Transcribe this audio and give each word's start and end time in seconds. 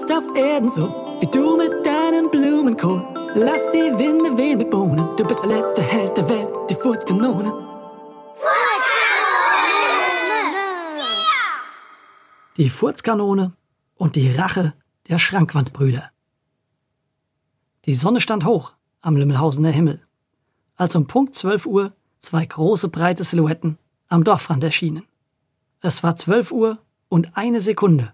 jetzt 0.00 0.12
auf 0.12 0.36
Erden 0.36 0.70
so, 0.70 0.88
wie 1.20 1.26
du 1.26 1.56
mit 1.56 1.84
deinem 1.84 2.30
Blumenkohl. 2.30 3.04
Lass 3.34 3.70
die 3.70 3.98
Winde 3.98 4.36
wehen 4.36 4.58
mit 4.58 4.70
Bohnen, 4.70 5.16
du 5.16 5.24
bist 5.24 5.42
der 5.42 5.50
letzte 5.50 5.82
Held 5.82 6.16
der 6.16 6.28
Welt, 6.28 6.52
die 6.70 6.74
Furzkanone. 6.74 7.52
Die 12.56 12.68
Furzkanone 12.68 13.52
und 13.96 14.16
die 14.16 14.34
Rache 14.34 14.74
der 15.08 15.18
Schrankwandbrüder. 15.18 16.10
Die 17.86 17.94
Sonne 17.94 18.20
stand 18.20 18.44
hoch 18.44 18.74
am 19.00 19.16
Lümmelhausener 19.16 19.70
Himmel, 19.70 20.00
als 20.76 20.96
um 20.96 21.06
Punkt 21.06 21.34
12 21.34 21.66
Uhr 21.66 21.92
zwei 22.18 22.44
große 22.44 22.88
breite 22.88 23.24
Silhouetten 23.24 23.78
am 24.08 24.24
Dorfrand 24.24 24.64
erschienen. 24.64 25.04
Es 25.80 26.02
war 26.02 26.16
12 26.16 26.52
Uhr 26.52 26.78
und 27.08 27.36
eine 27.36 27.60
Sekunde, 27.60 28.12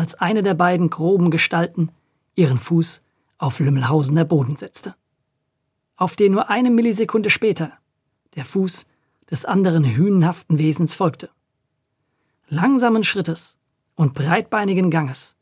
als 0.00 0.14
eine 0.14 0.42
der 0.42 0.54
beiden 0.54 0.88
groben 0.88 1.30
Gestalten 1.30 1.90
ihren 2.34 2.58
Fuß 2.58 3.02
auf 3.36 3.60
Lümmelhausener 3.60 4.24
Boden 4.24 4.56
setzte. 4.56 4.94
Auf 5.94 6.16
den 6.16 6.32
nur 6.32 6.48
eine 6.48 6.70
Millisekunde 6.70 7.28
später 7.28 7.74
der 8.34 8.46
Fuß 8.46 8.86
des 9.30 9.44
anderen 9.44 9.84
hünenhaften 9.84 10.58
Wesens 10.58 10.94
folgte. 10.94 11.28
Langsamen 12.48 13.04
Schrittes 13.04 13.58
und 13.94 14.14
breitbeinigen 14.14 14.90
Ganges 14.90 15.36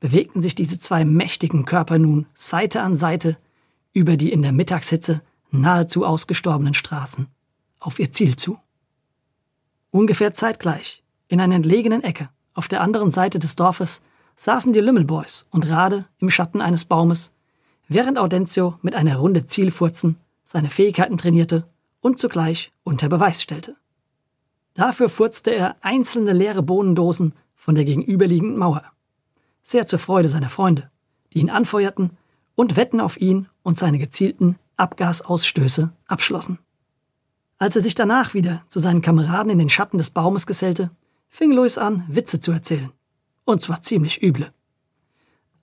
bewegten 0.00 0.42
sich 0.42 0.54
diese 0.54 0.78
zwei 0.78 1.06
mächtigen 1.06 1.64
Körper 1.64 1.98
nun 1.98 2.26
Seite 2.34 2.82
an 2.82 2.96
Seite 2.96 3.38
über 3.94 4.18
die 4.18 4.30
in 4.30 4.42
der 4.42 4.52
Mittagshitze 4.52 5.22
nahezu 5.50 6.04
ausgestorbenen 6.04 6.74
Straßen 6.74 7.28
auf 7.80 7.98
ihr 7.98 8.12
Ziel 8.12 8.36
zu. 8.36 8.58
Ungefähr 9.90 10.34
zeitgleich, 10.34 11.02
in 11.28 11.40
einer 11.40 11.54
entlegenen 11.54 12.02
Ecke, 12.04 12.28
auf 12.54 12.68
der 12.68 12.80
anderen 12.80 13.10
Seite 13.10 13.38
des 13.38 13.56
Dorfes, 13.56 14.02
saßen 14.36 14.72
die 14.72 14.80
Lümmelboys 14.80 15.46
und 15.50 15.68
Rade 15.68 16.06
im 16.18 16.30
Schatten 16.30 16.60
eines 16.60 16.84
Baumes, 16.84 17.32
während 17.88 18.18
Audentio 18.18 18.78
mit 18.82 18.94
einer 18.94 19.16
Runde 19.16 19.46
Zielfurzen 19.46 20.16
seine 20.44 20.70
Fähigkeiten 20.70 21.18
trainierte 21.18 21.66
und 22.00 22.18
zugleich 22.18 22.72
unter 22.82 23.08
Beweis 23.08 23.42
stellte. 23.42 23.76
Dafür 24.74 25.08
furzte 25.08 25.54
er 25.54 25.76
einzelne 25.82 26.32
leere 26.32 26.62
Bohnendosen 26.62 27.34
von 27.54 27.74
der 27.74 27.84
gegenüberliegenden 27.84 28.58
Mauer. 28.58 28.82
Sehr 29.62 29.86
zur 29.86 29.98
Freude 29.98 30.28
seiner 30.28 30.48
Freunde, 30.48 30.90
die 31.32 31.38
ihn 31.38 31.50
anfeuerten 31.50 32.10
und 32.54 32.76
Wetten 32.76 33.00
auf 33.00 33.20
ihn 33.20 33.48
und 33.62 33.78
seine 33.78 33.98
gezielten 33.98 34.56
Abgasausstöße 34.76 35.92
abschlossen. 36.06 36.58
Als 37.58 37.76
er 37.76 37.82
sich 37.82 37.94
danach 37.94 38.34
wieder 38.34 38.64
zu 38.68 38.80
seinen 38.80 39.00
Kameraden 39.00 39.50
in 39.50 39.58
den 39.58 39.70
Schatten 39.70 39.96
des 39.96 40.10
Baumes 40.10 40.46
gesellte, 40.46 40.90
fing 41.34 41.50
Louis 41.50 41.78
an, 41.78 42.04
Witze 42.06 42.38
zu 42.38 42.52
erzählen. 42.52 42.92
Und 43.44 43.60
zwar 43.60 43.82
ziemlich 43.82 44.22
üble. 44.22 44.52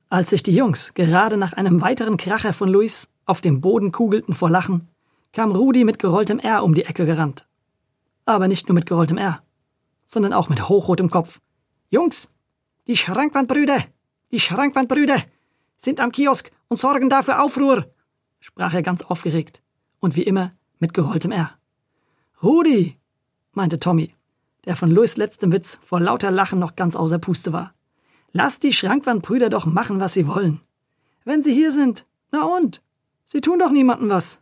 Als 0.09 0.31
sich 0.31 0.43
die 0.43 0.53
Jungs 0.53 0.93
gerade 0.95 1.37
nach 1.37 1.53
einem 1.53 1.81
weiteren 1.81 2.17
Kracher 2.17 2.51
von 2.51 2.67
Louis 2.67 3.07
auf 3.25 3.39
dem 3.39 3.61
Boden 3.61 3.93
kugelten 3.93 4.33
vor 4.33 4.49
Lachen, 4.49 4.89
kam 5.31 5.53
Rudi 5.53 5.85
mit 5.85 5.97
gerolltem 5.97 6.39
R 6.39 6.65
um 6.65 6.73
die 6.73 6.83
Ecke 6.83 7.05
gerannt. 7.05 7.47
Aber 8.25 8.49
nicht 8.49 8.67
nur 8.67 8.75
mit 8.75 8.85
gerolltem 8.85 9.17
R, 9.17 9.43
sondern 10.03 10.33
auch 10.33 10.49
mit 10.49 10.67
hochrotem 10.67 11.09
Kopf. 11.09 11.39
Jungs, 11.89 12.29
die 12.87 12.97
Schrankwandbrüder, 12.97 13.81
die 14.33 14.41
Schrankwandbrüder 14.41 15.23
sind 15.77 16.01
am 16.01 16.11
Kiosk 16.11 16.51
und 16.67 16.81
sorgen 16.81 17.09
dafür 17.09 17.41
Aufruhr, 17.41 17.89
sprach 18.41 18.73
er 18.73 18.83
ganz 18.83 19.03
aufgeregt 19.03 19.63
und 20.01 20.17
wie 20.17 20.23
immer 20.23 20.51
mit 20.79 20.93
gerolltem 20.93 21.31
R. 21.31 21.57
Rudi, 22.43 22.99
meinte 23.53 23.79
Tommy, 23.79 24.13
der 24.65 24.75
von 24.75 24.91
Louis 24.91 25.17
letztem 25.17 25.51
Witz 25.51 25.79
vor 25.81 25.99
lauter 25.99 26.31
Lachen 26.31 26.59
noch 26.59 26.75
ganz 26.75 26.95
außer 26.95 27.19
Puste 27.19 27.53
war. 27.53 27.73
Lass 28.31 28.59
die 28.59 28.73
Schrankwandbrüder 28.73 29.49
doch 29.49 29.65
machen, 29.65 29.99
was 29.99 30.13
sie 30.13 30.27
wollen. 30.27 30.61
Wenn 31.25 31.43
sie 31.43 31.53
hier 31.53 31.71
sind, 31.71 32.05
na 32.31 32.43
und? 32.43 32.81
Sie 33.25 33.41
tun 33.41 33.59
doch 33.59 33.71
niemandem 33.71 34.09
was. 34.09 34.39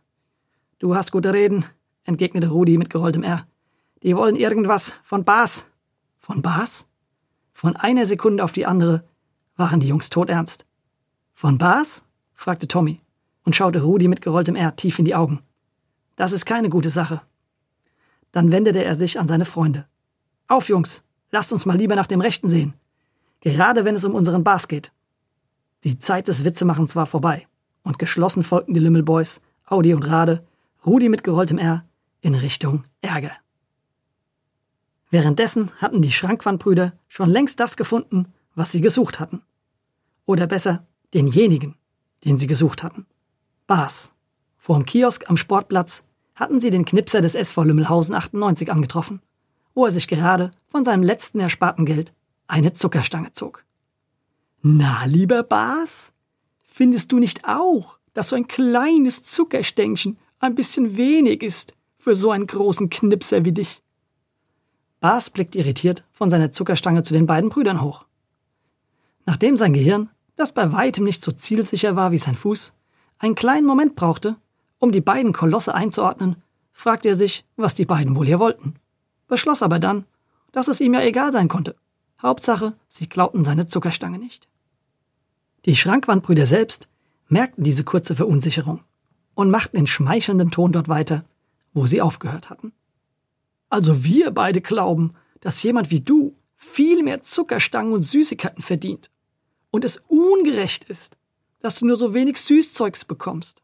Du 0.78 0.94
hast 0.94 1.12
gute 1.12 1.32
Reden, 1.32 1.64
entgegnete 2.04 2.48
Rudi 2.48 2.78
mit 2.78 2.90
gerolltem 2.90 3.22
R. 3.22 3.46
Die 4.02 4.16
wollen 4.16 4.36
irgendwas 4.36 4.94
von 5.02 5.24
Bas. 5.24 5.66
Von 6.18 6.42
Bas? 6.42 6.86
Von 7.52 7.76
einer 7.76 8.06
Sekunde 8.06 8.42
auf 8.42 8.52
die 8.52 8.64
andere 8.66 9.04
waren 9.56 9.80
die 9.80 9.88
Jungs 9.88 10.08
todernst. 10.08 10.64
Von 11.34 11.58
Bas? 11.58 12.02
fragte 12.34 12.68
Tommy 12.68 13.00
und 13.44 13.54
schaute 13.54 13.82
Rudi 13.82 14.08
mit 14.08 14.22
gerolltem 14.22 14.56
R 14.56 14.74
tief 14.76 14.98
in 14.98 15.04
die 15.04 15.14
Augen. 15.14 15.40
Das 16.16 16.32
ist 16.32 16.46
keine 16.46 16.70
gute 16.70 16.90
Sache. 16.90 17.20
Dann 18.32 18.52
wendete 18.52 18.84
er 18.84 18.96
sich 18.96 19.18
an 19.18 19.28
seine 19.28 19.44
Freunde. 19.44 19.86
Auf, 20.50 20.68
Jungs, 20.68 21.04
lasst 21.30 21.52
uns 21.52 21.64
mal 21.64 21.76
lieber 21.76 21.94
nach 21.94 22.08
dem 22.08 22.20
Rechten 22.20 22.48
sehen. 22.48 22.74
Gerade 23.40 23.84
wenn 23.84 23.94
es 23.94 24.04
um 24.04 24.16
unseren 24.16 24.42
Bas 24.42 24.66
geht. 24.66 24.90
Die 25.84 25.96
Zeit 26.00 26.26
des 26.26 26.44
Witzemachens 26.44 26.96
war 26.96 27.06
vorbei 27.06 27.46
und 27.84 28.00
geschlossen 28.00 28.42
folgten 28.42 28.74
die 28.74 28.80
Lümmelboys, 28.80 29.40
Audi 29.64 29.94
und 29.94 30.02
Rade, 30.02 30.44
Rudi 30.84 31.08
mit 31.08 31.22
gerolltem 31.22 31.56
R, 31.56 31.84
in 32.20 32.34
Richtung 32.34 32.82
Ärger. 33.00 33.30
Währenddessen 35.08 35.70
hatten 35.76 36.02
die 36.02 36.10
Schrankwandbrüder 36.10 36.94
schon 37.06 37.30
längst 37.30 37.60
das 37.60 37.76
gefunden, 37.76 38.26
was 38.56 38.72
sie 38.72 38.80
gesucht 38.80 39.20
hatten. 39.20 39.42
Oder 40.26 40.48
besser, 40.48 40.84
denjenigen, 41.14 41.76
den 42.24 42.38
sie 42.38 42.48
gesucht 42.48 42.82
hatten. 42.82 43.06
Bas. 43.68 44.10
Vorm 44.58 44.84
Kiosk 44.84 45.30
am 45.30 45.36
Sportplatz 45.36 46.02
hatten 46.34 46.60
sie 46.60 46.70
den 46.70 46.84
Knipser 46.84 47.20
des 47.20 47.36
SV 47.36 47.62
Lümmelhausen 47.62 48.16
98 48.16 48.72
angetroffen, 48.72 49.22
wo 49.74 49.86
er 49.86 49.92
sich 49.92 50.08
gerade 50.08 50.52
von 50.68 50.84
seinem 50.84 51.02
letzten 51.02 51.40
ersparten 51.40 51.86
Geld 51.86 52.12
eine 52.46 52.72
Zuckerstange 52.72 53.32
zog. 53.32 53.64
Na, 54.62 55.04
lieber 55.06 55.42
Bas, 55.42 56.12
findest 56.64 57.12
du 57.12 57.18
nicht 57.18 57.44
auch, 57.44 57.98
dass 58.12 58.30
so 58.30 58.36
ein 58.36 58.48
kleines 58.48 59.22
Zuckerstängchen 59.22 60.18
ein 60.40 60.54
bisschen 60.54 60.96
wenig 60.96 61.42
ist 61.42 61.74
für 61.96 62.14
so 62.14 62.30
einen 62.30 62.46
großen 62.46 62.90
Knipser 62.90 63.44
wie 63.44 63.52
dich? 63.52 63.82
Bas 65.00 65.30
blickt 65.30 65.56
irritiert 65.56 66.04
von 66.10 66.28
seiner 66.28 66.52
Zuckerstange 66.52 67.02
zu 67.02 67.14
den 67.14 67.26
beiden 67.26 67.50
Brüdern 67.50 67.80
hoch. 67.80 68.04
Nachdem 69.24 69.56
sein 69.56 69.72
Gehirn, 69.72 70.10
das 70.36 70.52
bei 70.52 70.72
weitem 70.72 71.04
nicht 71.04 71.22
so 71.22 71.32
zielsicher 71.32 71.96
war 71.96 72.12
wie 72.12 72.18
sein 72.18 72.36
Fuß, 72.36 72.72
einen 73.18 73.34
kleinen 73.34 73.66
Moment 73.66 73.94
brauchte, 73.94 74.36
um 74.78 74.92
die 74.92 75.00
beiden 75.00 75.32
Kolosse 75.32 75.74
einzuordnen, 75.74 76.36
fragte 76.72 77.08
er 77.08 77.16
sich, 77.16 77.44
was 77.56 77.74
die 77.74 77.84
beiden 77.84 78.16
wohl 78.16 78.26
hier 78.26 78.40
wollten, 78.40 78.74
beschloss 79.30 79.62
aber 79.62 79.78
dann, 79.78 80.04
dass 80.52 80.68
es 80.68 80.80
ihm 80.80 80.92
ja 80.92 81.00
egal 81.00 81.32
sein 81.32 81.48
konnte. 81.48 81.76
Hauptsache, 82.20 82.74
sie 82.88 83.08
glaubten 83.08 83.44
seine 83.44 83.66
Zuckerstange 83.66 84.18
nicht. 84.18 84.48
Die 85.64 85.76
Schrankwandbrüder 85.76 86.44
selbst 86.44 86.88
merkten 87.28 87.64
diese 87.64 87.84
kurze 87.84 88.14
Verunsicherung 88.14 88.82
und 89.34 89.50
machten 89.50 89.76
in 89.76 89.86
schmeichelndem 89.86 90.50
Ton 90.50 90.72
dort 90.72 90.88
weiter, 90.88 91.24
wo 91.72 91.86
sie 91.86 92.02
aufgehört 92.02 92.50
hatten. 92.50 92.72
Also 93.70 94.04
wir 94.04 94.32
beide 94.32 94.60
glauben, 94.60 95.14
dass 95.40 95.62
jemand 95.62 95.90
wie 95.90 96.00
du 96.00 96.36
viel 96.56 97.02
mehr 97.02 97.22
Zuckerstangen 97.22 97.92
und 97.92 98.02
Süßigkeiten 98.02 98.62
verdient 98.62 99.10
und 99.70 99.84
es 99.84 100.02
ungerecht 100.08 100.84
ist, 100.84 101.16
dass 101.60 101.76
du 101.76 101.86
nur 101.86 101.96
so 101.96 102.12
wenig 102.12 102.38
Süßzeugs 102.38 103.04
bekommst. 103.04 103.62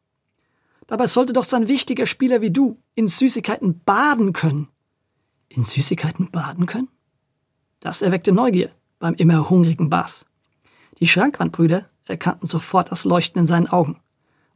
Dabei 0.87 1.09
sollte 1.09 1.33
doch 1.33 1.45
so 1.45 1.57
ein 1.57 1.69
wichtiger 1.69 2.07
Spieler 2.07 2.41
wie 2.41 2.51
du 2.51 2.81
in 2.95 3.09
Süßigkeiten 3.09 3.81
baden 3.85 4.33
können. 4.33 4.69
In 5.49 5.65
Süßigkeiten 5.65 6.31
baden 6.31 6.67
können? 6.67 6.89
Das 7.81 8.03
erweckte 8.03 8.33
Neugier 8.33 8.71
beim 8.99 9.15
immer 9.15 9.49
hungrigen 9.51 9.91
Bas. 9.91 10.27
Die 10.99 11.07
Schrankwandbrüder 11.07 11.89
erkannten 12.07 12.47
sofort 12.47 12.91
das 12.91 13.05
Leuchten 13.05 13.41
in 13.41 13.47
seinen 13.47 13.69
Augen 13.69 14.01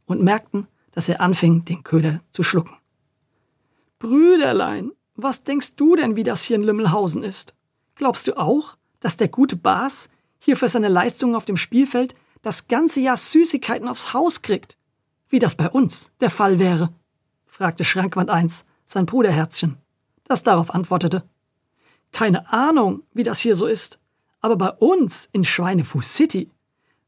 und 0.05 0.21
merkten, 0.21 0.67
dass 0.91 1.09
er 1.09 1.21
anfing, 1.21 1.65
den 1.65 1.83
Köder 1.83 2.21
zu 2.31 2.43
schlucken. 2.43 2.75
Brüderlein, 3.99 4.91
was 5.15 5.43
denkst 5.43 5.75
du 5.75 5.95
denn, 5.95 6.15
wie 6.15 6.23
das 6.23 6.43
hier 6.43 6.55
in 6.55 6.63
Lümmelhausen 6.63 7.23
ist? 7.23 7.55
Glaubst 7.95 8.27
du 8.27 8.37
auch, 8.37 8.77
dass 8.99 9.17
der 9.17 9.27
gute 9.27 9.55
Bas 9.55 10.09
hier 10.39 10.57
für 10.57 10.69
seine 10.69 10.87
Leistungen 10.87 11.35
auf 11.35 11.45
dem 11.45 11.57
Spielfeld 11.57 12.15
das 12.41 12.67
ganze 12.67 12.99
Jahr 12.99 13.17
Süßigkeiten 13.17 13.87
aufs 13.87 14.13
Haus 14.13 14.41
kriegt, 14.41 14.77
wie 15.29 15.39
das 15.39 15.55
bei 15.55 15.69
uns 15.69 16.11
der 16.19 16.31
Fall 16.31 16.59
wäre? 16.59 16.91
fragte 17.45 17.83
Schrankwand 17.85 18.29
1 18.29 18.65
sein 18.85 19.05
Bruderherzchen, 19.05 19.77
das 20.25 20.43
darauf 20.43 20.73
antwortete. 20.73 21.23
Keine 22.11 22.51
Ahnung, 22.51 23.03
wie 23.13 23.23
das 23.23 23.39
hier 23.39 23.55
so 23.55 23.67
ist, 23.67 23.99
aber 24.41 24.55
bei 24.55 24.69
uns 24.69 25.29
in 25.31 25.43
Schweinefuß 25.43 26.13
City 26.13 26.49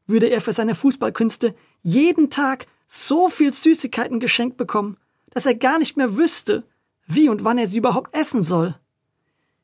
würde 0.06 0.28
er 0.28 0.40
für 0.40 0.52
seine 0.52 0.74
Fußballkünste 0.74 1.54
jeden 1.82 2.30
Tag 2.30 2.66
so 2.86 3.28
viel 3.28 3.52
Süßigkeiten 3.52 4.20
geschenkt 4.20 4.56
bekommen, 4.56 4.96
dass 5.30 5.46
er 5.46 5.54
gar 5.54 5.78
nicht 5.78 5.96
mehr 5.96 6.16
wüsste, 6.16 6.64
wie 7.06 7.28
und 7.28 7.44
wann 7.44 7.58
er 7.58 7.68
sie 7.68 7.78
überhaupt 7.78 8.14
essen 8.14 8.42
soll. 8.42 8.78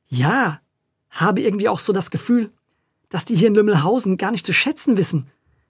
Ja, 0.09 0.61
habe 1.11 1.41
irgendwie 1.41 1.69
auch 1.69 1.79
so 1.79 1.93
das 1.93 2.11
Gefühl, 2.11 2.51
dass 3.09 3.25
die 3.25 3.37
hier 3.37 3.49
in 3.49 3.55
Lümmelhausen 3.55 4.17
gar 4.17 4.31
nicht 4.31 4.47
zu 4.47 4.53
schätzen 4.53 4.97
wissen, 4.97 5.27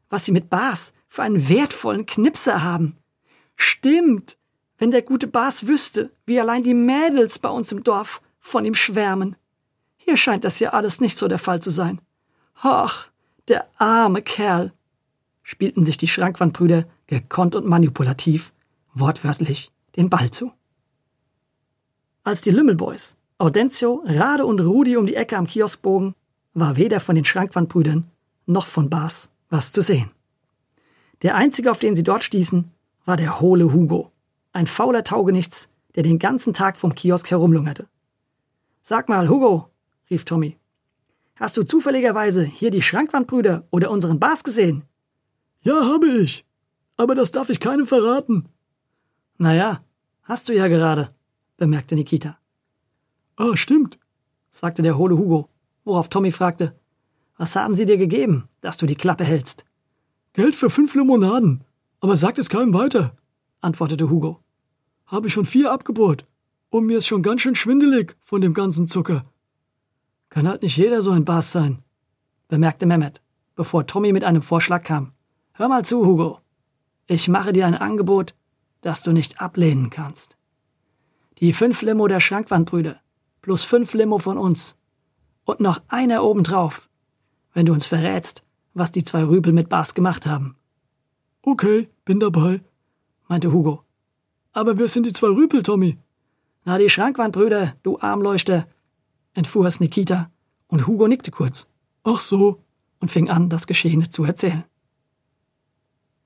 was 0.08 0.24
sie 0.24 0.32
mit 0.32 0.50
Bas 0.50 0.92
für 1.08 1.22
einen 1.22 1.48
wertvollen 1.48 2.06
Knipser 2.06 2.62
haben. 2.62 2.96
Stimmt, 3.56 4.36
wenn 4.80 4.90
der 4.90 5.02
gute 5.02 5.28
Bas 5.28 5.66
wüsste, 5.66 6.10
wie 6.24 6.40
allein 6.40 6.64
die 6.64 6.74
Mädels 6.74 7.38
bei 7.38 7.50
uns 7.50 7.70
im 7.70 7.84
Dorf 7.84 8.22
von 8.40 8.64
ihm 8.64 8.74
schwärmen. 8.74 9.36
Hier 9.98 10.16
scheint 10.16 10.42
das 10.42 10.58
ja 10.58 10.70
alles 10.70 11.00
nicht 11.00 11.16
so 11.18 11.28
der 11.28 11.38
Fall 11.38 11.60
zu 11.60 11.70
sein. 11.70 12.00
Ach, 12.60 13.06
Der 13.48 13.66
arme 13.78 14.22
Kerl, 14.22 14.72
spielten 15.42 15.84
sich 15.84 15.96
die 15.96 16.08
Schrankwandbrüder 16.08 16.84
gekonnt 17.08 17.54
und 17.56 17.66
manipulativ, 17.66 18.52
wortwörtlich, 18.94 19.72
den 19.96 20.08
Ball 20.08 20.30
zu. 20.30 20.52
Als 22.22 22.40
die 22.40 22.50
Lümmelboys 22.50 23.16
Audencio, 23.38 24.02
Rade 24.04 24.46
und 24.46 24.60
Rudi 24.60 24.96
um 24.96 25.06
die 25.06 25.16
Ecke 25.16 25.36
am 25.36 25.46
Kiosk 25.46 25.82
bogen, 25.82 26.14
war 26.54 26.76
weder 26.76 27.00
von 27.00 27.16
den 27.16 27.24
Schrankwandbrüdern 27.24 28.10
noch 28.46 28.66
von 28.66 28.88
Bas 28.88 29.30
was 29.48 29.72
zu 29.72 29.82
sehen. 29.82 30.10
Der 31.22 31.34
einzige, 31.34 31.70
auf 31.70 31.80
den 31.80 31.96
sie 31.96 32.04
dort 32.04 32.22
stießen, 32.22 32.70
war 33.04 33.16
der 33.16 33.40
hohle 33.40 33.72
Hugo, 33.72 34.12
ein 34.52 34.66
fauler 34.66 35.04
Taugenichts, 35.04 35.68
der 35.94 36.02
den 36.02 36.18
ganzen 36.18 36.52
Tag 36.52 36.76
vom 36.76 36.94
Kiosk 36.94 37.30
herumlungerte. 37.30 37.88
Sag 38.82 39.08
mal, 39.08 39.28
Hugo, 39.28 39.68
rief 40.10 40.24
Tommy, 40.24 40.56
hast 41.36 41.56
du 41.56 41.62
zufälligerweise 41.62 42.44
hier 42.44 42.70
die 42.70 42.82
Schrankwandbrüder 42.82 43.66
oder 43.70 43.90
unseren 43.90 44.18
Bas 44.18 44.44
gesehen? 44.44 44.84
Ja, 45.62 45.86
habe 45.86 46.06
ich. 46.08 46.44
Aber 46.96 47.14
das 47.14 47.30
darf 47.30 47.50
ich 47.50 47.60
keinem 47.60 47.86
verraten. 47.86 48.48
Naja, 49.38 49.82
hast 50.22 50.48
du 50.48 50.54
ja 50.54 50.68
gerade, 50.68 51.14
bemerkte 51.56 51.94
Nikita. 51.94 52.38
Ah, 53.36 53.56
stimmt, 53.56 53.98
sagte 54.50 54.82
der 54.82 54.98
hohle 54.98 55.16
Hugo, 55.16 55.48
worauf 55.84 56.08
Tommy 56.08 56.30
fragte, 56.30 56.78
was 57.36 57.56
haben 57.56 57.74
sie 57.74 57.86
dir 57.86 57.96
gegeben, 57.96 58.48
dass 58.60 58.76
du 58.76 58.84
die 58.84 58.96
Klappe 58.96 59.24
hältst? 59.24 59.64
Geld 60.34 60.54
für 60.54 60.68
fünf 60.68 60.94
Limonaden, 60.94 61.64
aber 62.00 62.16
sagt 62.16 62.38
es 62.38 62.50
keinem 62.50 62.74
weiter, 62.74 63.16
antwortete 63.60 64.10
Hugo. 64.10 64.40
Habe 65.06 65.26
ich 65.26 65.32
schon 65.32 65.44
vier 65.44 65.72
abgebohrt. 65.72 66.24
Und 66.70 66.86
mir 66.86 66.98
ist 66.98 67.06
schon 67.06 67.22
ganz 67.22 67.40
schön 67.40 67.56
schwindelig 67.56 68.16
von 68.20 68.40
dem 68.40 68.54
ganzen 68.54 68.86
Zucker. 68.86 69.24
Kann 70.28 70.46
halt 70.48 70.62
nicht 70.62 70.76
jeder 70.76 71.02
so 71.02 71.10
ein 71.10 71.24
Bass 71.24 71.50
sein, 71.50 71.82
bemerkte 72.46 72.86
Mehmet, 72.86 73.20
bevor 73.56 73.86
Tommy 73.86 74.12
mit 74.12 74.22
einem 74.22 74.42
Vorschlag 74.42 74.84
kam. 74.84 75.12
Hör 75.52 75.68
mal 75.68 75.84
zu, 75.84 76.06
Hugo. 76.06 76.38
Ich 77.08 77.26
mache 77.26 77.52
dir 77.52 77.66
ein 77.66 77.74
Angebot, 77.74 78.36
das 78.82 79.02
du 79.02 79.10
nicht 79.10 79.40
ablehnen 79.40 79.90
kannst. 79.90 80.36
Die 81.38 81.52
fünf 81.52 81.82
Limo 81.82 82.06
der 82.06 82.20
Schrankwandbrüder 82.20 83.00
plus 83.42 83.64
fünf 83.64 83.94
Limo 83.94 84.18
von 84.18 84.38
uns 84.38 84.76
und 85.44 85.60
noch 85.60 85.82
einer 85.88 86.22
obendrauf, 86.22 86.88
wenn 87.52 87.66
du 87.66 87.72
uns 87.72 87.86
verrätst, 87.86 88.44
was 88.74 88.92
die 88.92 89.04
zwei 89.04 89.24
Rüpel 89.24 89.52
mit 89.52 89.68
Bas 89.68 89.94
gemacht 89.94 90.26
haben. 90.26 90.56
Okay, 91.42 91.88
bin 92.04 92.20
dabei, 92.20 92.60
meinte 93.30 93.52
Hugo. 93.52 93.84
Aber 94.52 94.76
wer 94.76 94.88
sind 94.88 95.06
die 95.06 95.12
zwei 95.12 95.28
Rüpel, 95.28 95.62
Tommy? 95.62 95.96
Na, 96.64 96.78
die 96.78 96.90
Schrankwandbrüder, 96.90 97.76
du 97.84 97.98
Armleuchter, 98.00 98.66
entfuhr 99.34 99.66
es 99.66 99.78
Nikita, 99.78 100.30
und 100.66 100.86
Hugo 100.86 101.06
nickte 101.06 101.30
kurz. 101.30 101.68
Ach 102.02 102.20
so, 102.20 102.60
und 102.98 103.10
fing 103.10 103.30
an, 103.30 103.48
das 103.48 103.68
Geschehene 103.68 104.10
zu 104.10 104.24
erzählen. 104.24 104.64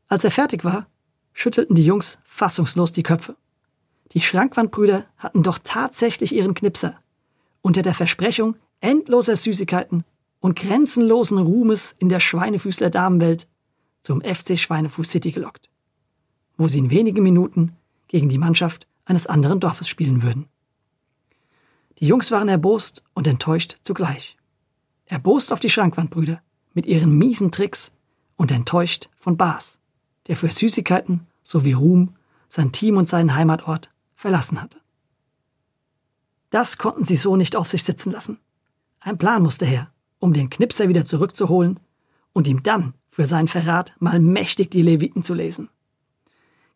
Als 0.09 0.25
er 0.25 0.31
fertig 0.31 0.65
war, 0.65 0.87
schüttelten 1.35 1.77
die 1.77 1.85
Jungs 1.85 2.19
fassungslos 2.25 2.93
die 2.93 3.03
Köpfe. 3.03 3.37
Die 4.13 4.23
Schrankwandbrüder 4.23 5.05
hatten 5.19 5.43
doch 5.43 5.59
tatsächlich 5.63 6.35
ihren 6.35 6.55
Knipser, 6.55 6.99
unter 7.61 7.83
der 7.83 7.95
Versprechung 7.95 8.57
endloser 8.81 9.37
Süßigkeiten 9.37 10.05
und 10.41 10.57
grenzenlosen 10.57 11.39
Ruhmes 11.39 11.95
in 11.99 12.09
der 12.09 12.21
Schweinefüßler 12.21 12.89
Damenwelt 12.89 13.47
zum 14.01 14.23
FC 14.23 14.59
Schweinefuß 14.59 15.11
City 15.11 15.33
gelockt, 15.33 15.69
wo 16.57 16.69
sie 16.69 16.79
in 16.79 16.91
wenigen 16.91 17.23
Minuten 17.23 17.77
gegen 18.09 18.29
die 18.29 18.39
Mannschaft 18.39 18.87
eines 19.05 19.27
anderen 19.27 19.61
Dorfes 19.61 19.89
spielen 19.89 20.23
würden. 20.23 20.47
Die 21.99 22.07
Jungs 22.07 22.31
waren 22.31 22.49
erbost 22.49 23.03
und 23.15 23.27
enttäuscht 23.27 23.77
zugleich. 23.83 24.37
Erbost 25.07 25.53
auf 25.53 25.61
die 25.61 25.71
Schrankwandbrüder 25.71 26.43
mit 26.73 26.87
ihren 26.87 27.17
miesen 27.17 27.53
Tricks 27.53 27.93
und 28.37 28.51
enttäuscht 28.51 29.09
von 29.17 29.37
Bas, 29.37 29.79
der 30.27 30.37
für 30.37 30.49
Süßigkeiten 30.49 31.27
sowie 31.43 31.73
Ruhm 31.73 32.15
sein 32.49 32.73
Team 32.73 32.97
und 32.97 33.09
seinen 33.09 33.35
Heimatort 33.35 33.91
verlassen 34.17 34.61
hatte. 34.61 34.79
Das 36.51 36.79
konnten 36.79 37.05
sie 37.05 37.17
so 37.17 37.37
nicht 37.37 37.57
auf 37.57 37.69
sich 37.69 37.83
sitzen 37.83 38.13
lassen. 38.13 38.39
Ein 39.01 39.19
Plan 39.19 39.43
musste 39.43 39.67
her, 39.67 39.93
um 40.19 40.33
den 40.33 40.51
Knipser 40.51 40.89
wieder 40.89 41.05
zurückzuholen 41.05 41.81
und 42.33 42.47
ihm 42.47 42.63
dann 42.63 42.95
für 43.09 43.27
seinen 43.27 43.49
Verrat 43.49 43.95
mal 43.99 44.19
mächtig 44.21 44.71
die 44.71 44.83
Leviten 44.83 45.23
zu 45.23 45.35
lesen. 45.35 45.69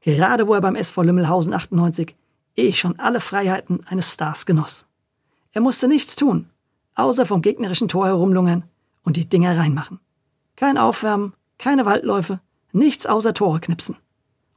Gerade 0.01 0.47
wo 0.47 0.55
er 0.55 0.61
beim 0.61 0.77
SV 0.77 1.03
Lümmelhausen 1.03 1.53
98 1.53 2.17
eh 2.57 2.73
schon 2.73 2.99
alle 2.99 3.21
Freiheiten 3.21 3.87
eines 3.87 4.13
Stars 4.13 4.47
genoss. 4.47 4.87
Er 5.53 5.61
musste 5.61 5.89
nichts 5.89 6.17
tun, 6.17 6.51
außer 6.95 7.27
vom 7.27 7.43
gegnerischen 7.43 7.89
Tor 7.89 8.07
herumlungern 8.07 8.65
und 9.03 9.17
die 9.17 9.29
Dinger 9.29 9.57
reinmachen. 9.57 10.01
Kein 10.57 10.79
Aufwärmen, 10.79 11.35
keine 11.59 11.87
Waldläufe, 11.87 12.41
nichts 12.73 13.07
außer 13.07 13.35
Tore 13.35 13.61
knipsen. 13.61 13.97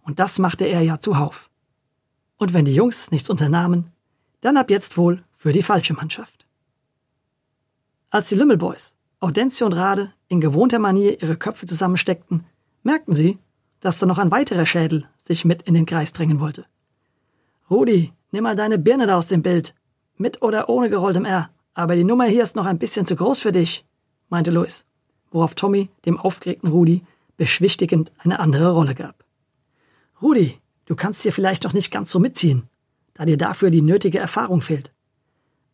Und 0.03 0.19
das 0.19 0.39
machte 0.39 0.65
er 0.65 0.81
ja 0.81 0.99
zuhauf. 0.99 1.49
Und 2.37 2.53
wenn 2.53 2.65
die 2.65 2.73
Jungs 2.73 3.11
nichts 3.11 3.29
unternahmen, 3.29 3.91
dann 4.41 4.57
ab 4.57 4.71
jetzt 4.71 4.97
wohl 4.97 5.23
für 5.31 5.51
die 5.51 5.63
falsche 5.63 5.93
Mannschaft. 5.93 6.47
Als 8.09 8.29
die 8.29 8.35
Lümmelboys, 8.35 8.95
Audencio 9.19 9.67
und 9.67 9.73
Rade, 9.73 10.11
in 10.27 10.41
gewohnter 10.41 10.79
Manier 10.79 11.21
ihre 11.21 11.37
Köpfe 11.37 11.67
zusammensteckten, 11.67 12.45
merkten 12.83 13.13
sie, 13.13 13.37
dass 13.81 13.97
da 13.97 14.05
noch 14.05 14.19
ein 14.19 14.31
weiterer 14.31 14.65
Schädel 14.65 15.05
sich 15.17 15.43
mit 15.43 15.63
in 15.63 15.73
den 15.73 15.85
Kreis 15.85 16.13
drängen 16.13 16.39
wollte. 16.39 16.65
Rudi, 17.69 18.13
nimm 18.31 18.43
mal 18.43 18.55
deine 18.55 18.79
Birne 18.79 19.07
da 19.07 19.17
aus 19.17 19.27
dem 19.27 19.41
Bild. 19.41 19.75
Mit 20.15 20.41
oder 20.41 20.69
ohne 20.69 20.89
gerolltem 20.89 21.25
R. 21.25 21.49
Aber 21.73 21.95
die 21.95 22.03
Nummer 22.03 22.25
hier 22.25 22.43
ist 22.43 22.55
noch 22.55 22.65
ein 22.65 22.79
bisschen 22.79 23.05
zu 23.05 23.15
groß 23.15 23.39
für 23.39 23.51
dich, 23.51 23.85
meinte 24.29 24.51
Louis, 24.51 24.85
worauf 25.31 25.55
Tommy 25.55 25.89
dem 26.05 26.19
aufgeregten 26.19 26.69
Rudi 26.69 27.03
beschwichtigend 27.37 28.11
eine 28.19 28.39
andere 28.39 28.71
Rolle 28.71 28.93
gab. 28.93 29.25
Rudi, 30.21 30.57
du 30.85 30.95
kannst 30.95 31.23
hier 31.23 31.33
vielleicht 31.33 31.63
noch 31.63 31.73
nicht 31.73 31.89
ganz 31.89 32.11
so 32.11 32.19
mitziehen, 32.19 32.69
da 33.15 33.25
dir 33.25 33.37
dafür 33.37 33.71
die 33.71 33.81
nötige 33.81 34.19
Erfahrung 34.19 34.61
fehlt. 34.61 34.91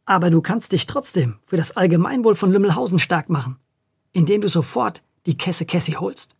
Aber 0.05 0.29
du 0.29 0.41
kannst 0.41 0.71
dich 0.71 0.85
trotzdem 0.85 1.39
für 1.45 1.57
das 1.57 1.75
Allgemeinwohl 1.75 2.35
von 2.35 2.51
Lümmelhausen 2.51 2.99
stark 2.99 3.29
machen, 3.29 3.57
indem 4.13 4.39
du 4.39 4.47
sofort 4.47 5.01
die 5.25 5.35
Kesse 5.35 5.65
Kessi 5.65 5.93
holst 5.93 6.36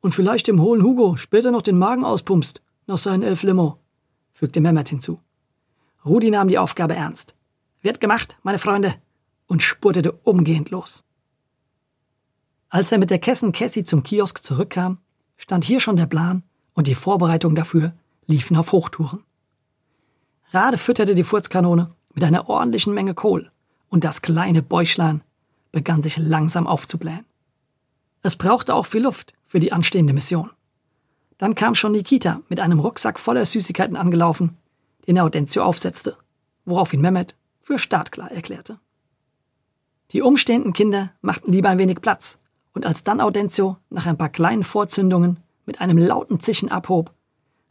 und 0.00 0.14
vielleicht 0.14 0.48
dem 0.48 0.60
hohlen 0.60 0.82
Hugo 0.82 1.16
später 1.16 1.50
noch 1.50 1.62
den 1.62 1.78
Magen 1.78 2.04
auspumpst 2.04 2.62
nach 2.86 2.98
seinen 2.98 3.22
elf 3.22 3.42
Limo, 3.42 3.78
fügte 4.32 4.60
Mehmet 4.60 4.88
hinzu. 4.88 5.20
Rudi 6.04 6.30
nahm 6.30 6.48
die 6.48 6.58
Aufgabe 6.58 6.94
ernst. 6.94 7.34
Wird 7.82 8.00
gemacht, 8.00 8.38
meine 8.42 8.58
Freunde, 8.58 8.94
und 9.46 9.62
spurtete 9.62 10.12
umgehend 10.12 10.70
los. 10.70 11.04
Als 12.68 12.92
er 12.92 12.98
mit 12.98 13.10
der 13.10 13.18
Kessen 13.18 13.52
Cassie 13.52 13.84
zum 13.84 14.02
Kiosk 14.02 14.42
zurückkam, 14.42 14.98
stand 15.36 15.64
hier 15.64 15.80
schon 15.80 15.96
der 15.96 16.06
Plan 16.06 16.42
und 16.74 16.86
die 16.86 16.94
Vorbereitungen 16.94 17.56
dafür 17.56 17.92
liefen 18.26 18.56
auf 18.56 18.72
Hochtouren. 18.72 19.24
Rade 20.50 20.78
fütterte 20.78 21.14
die 21.14 21.24
Furzkanone 21.24 21.94
mit 22.14 22.24
einer 22.24 22.48
ordentlichen 22.48 22.94
Menge 22.94 23.14
Kohl 23.14 23.50
und 23.88 24.04
das 24.04 24.22
kleine 24.22 24.62
Bäuchlein 24.62 25.22
begann 25.72 26.02
sich 26.02 26.16
langsam 26.16 26.66
aufzublähen. 26.66 27.24
Es 28.22 28.36
brauchte 28.36 28.74
auch 28.74 28.86
viel 28.86 29.02
Luft, 29.02 29.34
für 29.56 29.60
die 29.60 29.72
anstehende 29.72 30.12
Mission. 30.12 30.50
Dann 31.38 31.54
kam 31.54 31.74
schon 31.74 31.92
Nikita 31.92 32.42
mit 32.50 32.60
einem 32.60 32.78
Rucksack 32.78 33.18
voller 33.18 33.46
Süßigkeiten 33.46 33.96
angelaufen, 33.96 34.58
den 35.06 35.16
er 35.16 35.24
Audencio 35.24 35.62
aufsetzte, 35.62 36.18
worauf 36.66 36.92
ihn 36.92 37.00
Mehmet 37.00 37.34
für 37.62 37.78
startklar 37.78 38.30
erklärte. 38.30 38.78
Die 40.10 40.20
umstehenden 40.20 40.74
Kinder 40.74 41.10
machten 41.22 41.52
lieber 41.52 41.70
ein 41.70 41.78
wenig 41.78 42.02
Platz, 42.02 42.36
und 42.74 42.84
als 42.84 43.02
dann 43.02 43.22
Audencio 43.22 43.78
nach 43.88 44.04
ein 44.04 44.18
paar 44.18 44.28
kleinen 44.28 44.62
Vorzündungen 44.62 45.38
mit 45.64 45.80
einem 45.80 45.96
lauten 45.96 46.38
Zischen 46.38 46.70
abhob, 46.70 47.14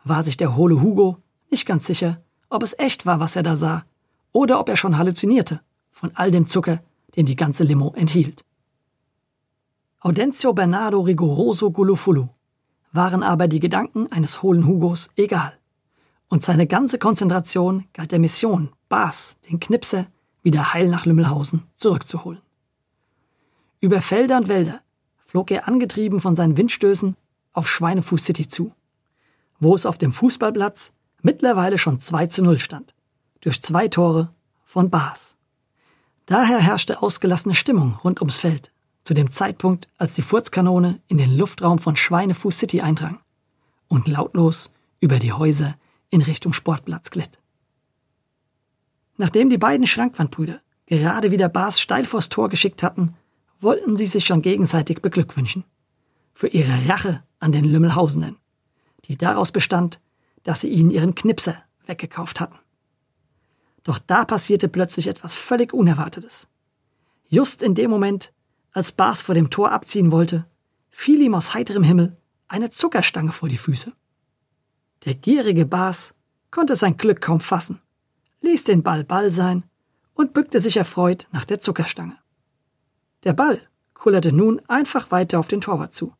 war 0.03 0.23
sich 0.23 0.37
der 0.37 0.55
hohle 0.55 0.81
Hugo 0.81 1.17
nicht 1.51 1.67
ganz 1.67 1.85
sicher, 1.85 2.19
ob 2.49 2.63
es 2.63 2.73
echt 2.79 3.05
war, 3.05 3.19
was 3.19 3.35
er 3.35 3.43
da 3.43 3.57
sah, 3.57 3.85
oder 4.31 4.59
ob 4.59 4.69
er 4.69 4.77
schon 4.77 4.97
halluzinierte 4.97 5.61
von 5.91 6.09
all 6.15 6.31
dem 6.31 6.47
Zucker, 6.47 6.79
den 7.15 7.27
die 7.27 7.35
ganze 7.35 7.63
Limo 7.63 7.93
enthielt. 7.95 8.43
Audencio 10.05 10.53
Bernardo 10.53 11.01
Rigoroso 11.01 11.71
Gulufulu 11.71 12.27
waren 12.91 13.23
aber 13.23 13.47
die 13.47 13.59
Gedanken 13.59 14.05
eines 14.11 14.43
hohlen 14.43 14.67
Hugos 14.67 15.09
egal. 15.15 15.57
Und 16.29 16.43
seine 16.43 16.67
ganze 16.67 16.99
Konzentration 16.99 17.85
galt 17.91 18.11
der 18.11 18.19
Mission, 18.19 18.69
Bas, 18.87 19.35
den 19.49 19.59
Knipser, 19.59 20.05
wieder 20.43 20.75
heil 20.75 20.89
nach 20.89 21.07
Lümmelhausen 21.07 21.63
zurückzuholen. 21.75 22.39
Über 23.79 23.99
Felder 23.99 24.37
und 24.37 24.47
Wälder 24.47 24.81
flog 25.25 25.49
er 25.49 25.67
angetrieben 25.67 26.21
von 26.21 26.35
seinen 26.35 26.55
Windstößen 26.55 27.15
auf 27.53 27.67
Schweinefuß 27.67 28.25
City 28.25 28.47
zu, 28.47 28.73
wo 29.59 29.73
es 29.73 29.87
auf 29.87 29.97
dem 29.97 30.13
Fußballplatz 30.13 30.91
mittlerweile 31.23 31.79
schon 31.79 31.99
2 31.99 32.27
zu 32.27 32.43
0 32.43 32.59
stand, 32.59 32.93
durch 33.41 33.59
zwei 33.59 33.87
Tore 33.87 34.29
von 34.65 34.91
Bas. 34.91 35.35
Daher 36.27 36.59
herrschte 36.59 37.01
ausgelassene 37.01 37.55
Stimmung 37.55 37.97
rund 38.03 38.21
ums 38.21 38.37
Feld, 38.37 38.71
zu 39.05 39.13
dem 39.13 39.31
Zeitpunkt, 39.31 39.87
als 39.97 40.13
die 40.13 40.23
Furzkanone 40.23 40.99
in 41.07 41.17
den 41.17 41.37
Luftraum 41.37 41.79
von 41.79 41.95
Schweinefuß 41.95 42.57
City 42.57 42.81
eindrang 42.81 43.19
und 43.87 44.07
lautlos 44.07 44.73
über 44.99 45.19
die 45.19 45.31
Häuser 45.31 45.77
in 46.09 46.21
Richtung 46.21 46.51
Sportplatz 46.51 47.11
glitt. 47.11 47.39
Nachdem 49.17 49.49
die 49.49 49.59
beiden 49.59 49.87
Schrankwandbrüder 49.87 50.59
gerade 50.87 51.31
wieder 51.31 51.49
Bas 51.49 51.79
steil 51.79 52.05
vors 52.05 52.29
Tor 52.29 52.49
geschickt 52.49 52.83
hatten, 52.83 53.15
wollten 53.61 53.95
sie 53.95 54.07
sich 54.07 54.25
schon 54.25 54.41
gegenseitig 54.41 55.01
beglückwünschen. 55.01 55.63
Für 56.33 56.47
ihre 56.47 56.89
Rache 56.89 57.23
an 57.39 57.51
den 57.51 57.63
Lümmelhausenen, 57.63 58.37
die 59.05 59.17
daraus 59.17 59.51
bestand, 59.51 60.01
dass 60.43 60.61
sie 60.61 60.69
ihnen 60.69 60.91
ihren 60.91 61.15
Knipser 61.15 61.63
weggekauft 61.85 62.39
hatten. 62.39 62.57
Doch 63.83 63.99
da 63.99 64.25
passierte 64.25 64.67
plötzlich 64.67 65.07
etwas 65.07 65.35
völlig 65.35 65.73
Unerwartetes. 65.73 66.47
Just 67.29 67.61
in 67.61 67.75
dem 67.75 67.91
Moment, 67.91 68.33
als 68.75 68.91
Bas 68.91 69.21
vor 69.21 69.33
dem 69.33 69.49
Tor 69.49 69.71
abziehen 69.71 70.11
wollte, 70.11 70.45
fiel 70.91 71.21
ihm 71.21 71.33
aus 71.33 71.53
heiterem 71.53 71.83
Himmel 71.83 72.17
eine 72.49 72.69
Zuckerstange 72.69 73.31
vor 73.31 73.47
die 73.47 73.57
Füße. 73.57 73.93
Der 75.05 75.15
gierige 75.15 75.65
Bas 75.65 76.13
konnte 76.51 76.75
sein 76.75 76.97
Glück 76.97 77.21
kaum 77.21 77.39
fassen, 77.39 77.79
ließ 78.41 78.65
den 78.65 78.83
Ball 78.83 79.05
Ball 79.05 79.31
sein 79.31 79.63
und 80.13 80.33
bückte 80.33 80.59
sich 80.59 80.75
erfreut 80.75 81.27
nach 81.31 81.45
der 81.45 81.61
Zuckerstange. 81.61 82.17
Der 83.23 83.33
Ball 83.33 83.61
kullerte 83.93 84.33
nun 84.33 84.61
einfach 84.67 85.09
weiter 85.09 85.39
auf 85.39 85.47
den 85.47 85.61
Torwart 85.61 85.93
zu, 85.93 86.13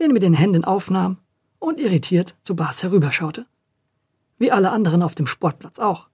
den 0.00 0.12
mit 0.12 0.24
den 0.24 0.34
Händen 0.34 0.64
aufnahm 0.64 1.18
und 1.60 1.78
irritiert 1.78 2.34
zu 2.42 2.56
Bas 2.56 2.82
herüberschaute. 2.82 3.46
Wie 4.38 4.50
alle 4.50 4.72
anderen 4.72 5.04
auf 5.04 5.14
dem 5.14 5.28
Sportplatz 5.28 5.78
auch. 5.78 6.08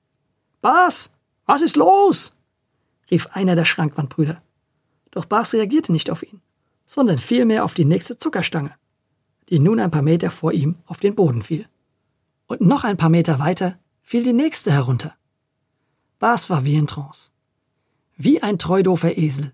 Bas, 0.61 1.11
was 1.47 1.63
ist 1.63 1.77
los? 1.77 2.35
rief 3.11 3.29
einer 3.29 3.57
der 3.57 3.65
Schrankwandbrüder. 3.65 4.43
Doch 5.11 5.25
Bas 5.25 5.53
reagierte 5.53 5.93
nicht 5.93 6.11
auf 6.11 6.23
ihn, 6.23 6.41
sondern 6.87 7.19
vielmehr 7.19 7.65
auf 7.65 7.75
die 7.75 7.85
nächste 7.85 8.19
Zuckerstange, 8.19 8.75
die 9.49 9.59
nun 9.59 9.81
ein 9.81 9.91
paar 9.91 10.03
Meter 10.03 10.31
vor 10.31 10.53
ihm 10.53 10.77
auf 10.87 11.01
den 11.01 11.15
Boden 11.15 11.43
fiel. 11.43 11.67
Und 12.47 12.61
noch 12.61 12.85
ein 12.85 12.97
paar 12.97 13.09
Meter 13.09 13.39
weiter 13.39 13.79
fiel 14.03 14.23
die 14.23 14.33
nächste 14.33 14.73
herunter. 14.73 15.15
Bas 16.19 16.51
war 16.51 16.65
wie 16.65 16.77
in 16.77 16.87
Trance. 16.87 17.31
Wie 18.17 18.43
ein 18.43 18.59
treudofer 18.59 19.17
Esel 19.17 19.53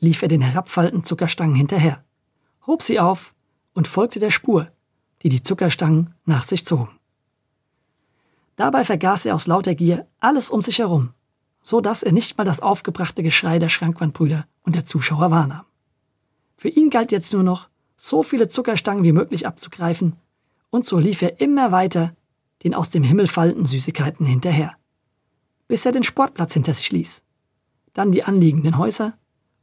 lief 0.00 0.20
er 0.20 0.28
den 0.28 0.42
herabfallenden 0.42 1.04
Zuckerstangen 1.04 1.54
hinterher, 1.54 2.04
hob 2.66 2.82
sie 2.82 3.00
auf 3.00 3.34
und 3.72 3.88
folgte 3.88 4.18
der 4.18 4.30
Spur, 4.30 4.70
die 5.22 5.30
die 5.30 5.42
Zuckerstangen 5.42 6.14
nach 6.26 6.42
sich 6.44 6.66
zogen. 6.66 6.98
Dabei 8.56 8.84
vergaß 8.84 9.26
er 9.26 9.34
aus 9.34 9.46
lauter 9.46 9.74
Gier 9.74 10.06
alles 10.20 10.50
um 10.50 10.62
sich 10.62 10.78
herum, 10.78 11.14
so 11.62 11.80
dass 11.80 12.02
er 12.02 12.12
nicht 12.12 12.36
mal 12.36 12.44
das 12.44 12.60
aufgebrachte 12.60 13.22
Geschrei 13.22 13.58
der 13.58 13.70
Schrankwandbrüder 13.70 14.46
und 14.64 14.74
der 14.74 14.84
Zuschauer 14.84 15.30
wahrnahm. 15.30 15.64
Für 16.56 16.68
ihn 16.68 16.90
galt 16.90 17.12
jetzt 17.12 17.32
nur 17.32 17.42
noch, 17.42 17.68
so 17.96 18.22
viele 18.22 18.48
Zuckerstangen 18.48 19.04
wie 19.04 19.12
möglich 19.12 19.46
abzugreifen, 19.46 20.16
und 20.70 20.84
so 20.84 20.98
lief 20.98 21.22
er 21.22 21.40
immer 21.40 21.70
weiter 21.70 22.16
den 22.64 22.74
aus 22.74 22.90
dem 22.90 23.04
Himmel 23.04 23.28
fallenden 23.28 23.66
Süßigkeiten 23.66 24.26
hinterher, 24.26 24.76
bis 25.68 25.86
er 25.86 25.92
den 25.92 26.02
Sportplatz 26.02 26.54
hinter 26.54 26.74
sich 26.74 26.90
ließ, 26.90 27.22
dann 27.92 28.10
die 28.10 28.24
anliegenden 28.24 28.78
Häuser 28.78 29.16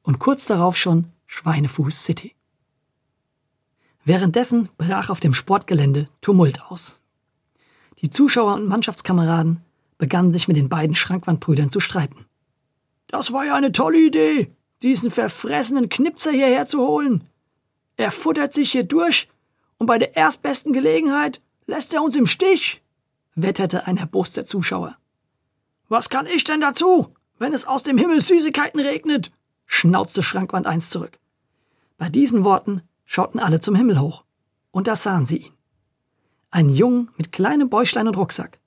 und 0.03 0.19
kurz 0.19 0.45
darauf 0.45 0.77
schon 0.77 1.11
Schweinefuß 1.27 2.03
City. 2.03 2.35
Währenddessen 4.03 4.69
brach 4.77 5.09
auf 5.09 5.19
dem 5.19 5.33
Sportgelände 5.33 6.09
Tumult 6.21 6.61
aus. 6.63 7.01
Die 7.99 8.09
Zuschauer 8.09 8.55
und 8.55 8.67
Mannschaftskameraden 8.67 9.61
begannen 9.97 10.33
sich 10.33 10.47
mit 10.47 10.57
den 10.57 10.69
beiden 10.69 10.95
Schrankwandbrüdern 10.95 11.71
zu 11.71 11.79
streiten. 11.79 12.25
Das 13.07 13.31
war 13.31 13.45
ja 13.45 13.55
eine 13.55 13.71
tolle 13.71 13.99
Idee, 13.99 14.51
diesen 14.83 15.11
verfressenen 15.11 15.89
Knipser 15.89 16.31
hierher 16.31 16.65
zu 16.67 16.79
holen. 16.85 17.23
Er 17.97 18.11
futtert 18.11 18.53
sich 18.53 18.71
hier 18.71 18.83
durch 18.83 19.27
und 19.77 19.87
bei 19.87 19.97
der 19.97 20.15
erstbesten 20.15 20.73
Gelegenheit 20.73 21.41
lässt 21.65 21.93
er 21.93 22.03
uns 22.03 22.15
im 22.15 22.27
Stich, 22.27 22.81
wetterte 23.35 23.87
ein 23.87 23.97
erboster 23.97 24.45
Zuschauer. 24.45 24.97
Was 25.89 26.09
kann 26.09 26.25
ich 26.25 26.43
denn 26.43 26.61
dazu, 26.61 27.13
wenn 27.37 27.53
es 27.53 27.65
aus 27.65 27.83
dem 27.83 27.97
Himmel 27.97 28.21
Süßigkeiten 28.21 28.79
regnet? 28.79 29.31
schnauzte 29.65 30.23
Schrankwand 30.23 30.67
1 30.67 30.89
zurück. 30.89 31.19
Bei 31.97 32.09
diesen 32.09 32.43
Worten 32.43 32.81
schauten 33.05 33.39
alle 33.39 33.59
zum 33.59 33.75
Himmel 33.75 33.99
hoch, 33.99 34.23
und 34.71 34.87
da 34.87 34.95
sahen 34.95 35.25
sie 35.25 35.37
ihn. 35.37 35.53
Ein 36.49 36.69
Jung 36.69 37.09
mit 37.17 37.31
kleinem 37.31 37.69
Bäuchlein 37.69 38.07
und 38.07 38.17
Rucksack, 38.17 38.59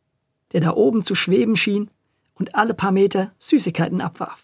der 0.52 0.60
da 0.60 0.72
oben 0.72 1.04
zu 1.04 1.14
schweben 1.14 1.56
schien 1.56 1.90
und 2.34 2.54
alle 2.54 2.74
paar 2.74 2.92
Meter 2.92 3.32
Süßigkeiten 3.38 4.00
abwarf. 4.00 4.43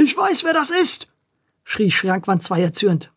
Ich 0.00 0.16
weiß, 0.16 0.44
wer 0.44 0.54
das 0.54 0.70
ist, 0.70 1.08
schrie 1.64 1.90
Schrankwand 1.90 2.42
2 2.44 2.62
erzürnt. 2.62 3.12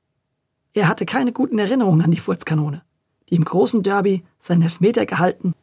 Er 0.74 0.88
hatte 0.88 1.06
keine 1.06 1.32
guten 1.32 1.60
Erinnerungen 1.60 2.02
an 2.02 2.10
die 2.10 2.20
Furzkanone, 2.20 2.82
die 3.30 3.36
im 3.36 3.46
großen 3.46 3.84
Derby 3.84 4.26
seinen 4.40 4.64
Elfmeter 4.64 5.06
gehalten 5.06 5.54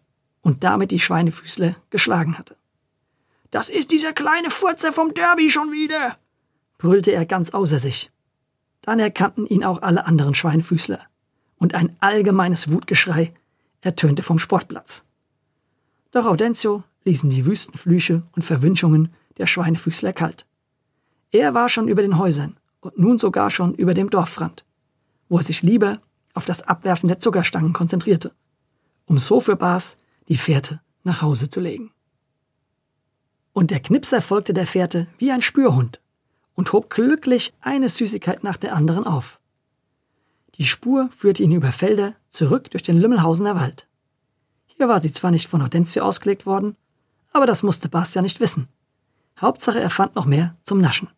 und 0.43 0.63
damit 0.63 0.93
die 0.93 1.01
Schweinefüßler 1.01 1.75
geschlagen 1.91 2.39
hatte. 2.39 2.57
Das 3.51 3.69
ist 3.69 3.91
dieser 3.91 4.13
kleine 4.13 4.51
Furzer 4.51 4.93
vom 4.93 5.13
Derby 5.13 5.51
schon 5.51 5.73
wieder, 5.73 6.19
brüllte 6.79 7.11
er 7.11 7.27
ganz 7.27 7.51
außer 7.51 7.81
sich. 7.81 8.13
Dann 8.83 9.01
erkannten 9.01 9.45
ihn 9.47 9.65
auch 9.65 9.83
alle 9.83 10.07
anderen 10.07 10.35
Schweinefüßler, 10.35 11.01
und 11.59 11.75
ein 11.75 11.97
allgemeines 11.99 12.71
Wutgeschrei 12.71 13.35
ertönte 13.81 14.23
vom 14.23 14.39
Sportplatz. 14.39 15.05
Doch 16.13 16.27
Audencio 16.27 16.85
ließen 17.05 17.29
die 17.29 17.45
wüsten 17.45 17.77
Flüche 17.77 18.23
und 18.37 18.45
Verwünschungen 18.45 19.13
der 19.39 19.49
Schweinefüßler 19.49 20.13
kalt. 20.13 20.47
Er 21.31 21.55
war 21.55 21.69
schon 21.69 21.89
über 21.89 22.03
den 22.03 22.19
Häusern 22.19 22.57
und 22.81 22.99
nun 22.99 23.19
sogar 23.19 23.51
schon 23.51 23.75
über 23.75 23.95
dem 23.95 24.09
Dorfrand, 24.09 24.65
wo 25.29 25.39
er 25.39 25.45
sich 25.45 25.63
lieber 25.63 26.01
auf 26.35 26.45
das 26.45 26.63
Abwerfen 26.63 27.09
der 27.09 27.19
Zuckerstangen 27.19 27.73
konzentrierte, 27.73 28.33
um 29.07 29.19
so 29.19 29.41
für 29.41 29.57
Bas 29.57 29.97
die 30.29 30.37
Fährte 30.37 30.81
nach 31.05 31.21
Hause 31.23 31.49
zu 31.51 31.61
legen. 31.61 31.93
Und 33.53 33.71
der 33.71 33.81
Knipser 33.81 34.23
folgte 34.23 34.55
der 34.55 34.67
Fährte 34.67 35.09
wie 35.19 35.33
ein 35.33 35.43
Spürhund 35.43 36.01
und 36.55 36.73
hob 36.73 36.91
glücklich 36.91 37.53
eine 37.61 37.89
Süßigkeit 37.89 38.45
nach 38.45 38.57
der 38.57 38.75
anderen 38.75 39.05
auf. 39.05 39.41
Die 40.55 40.67
Spur 40.67 41.11
führte 41.17 41.43
ihn 41.43 41.53
über 41.53 41.73
Felder 41.73 42.15
zurück 42.29 42.71
durch 42.71 42.83
den 42.83 42.99
Lümmelhausener 42.99 43.55
Wald. 43.55 43.87
Hier 44.67 44.89
war 44.89 45.01
sie 45.01 45.13
zwar 45.13 45.31
nicht 45.31 45.49
von 45.49 45.63
Hortensio 45.63 46.05
ausgelegt 46.05 46.47
worden, 46.47 46.77
aber 47.33 47.47
das 47.47 47.63
musste 47.63 47.89
Bas 47.89 48.15
ja 48.15 48.23
nicht 48.23 48.41
wissen. 48.41 48.69
Hauptsache 49.41 49.81
er 49.81 49.91
fand 49.91 50.15
noch 50.17 50.25
mehr 50.25 50.57
zum 50.63 50.81
Naschen. 50.81 51.09